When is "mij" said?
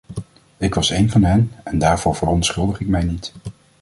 2.87-3.03